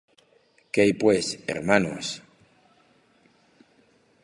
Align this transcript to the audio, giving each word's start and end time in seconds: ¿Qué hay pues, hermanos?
¿Qué 0.71 0.81
hay 0.81 0.93
pues, 0.93 1.37
hermanos? 1.45 2.23